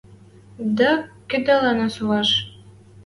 Дӓ 0.77 0.91
кыдалына 1.29 1.87
солаш... 1.95 2.29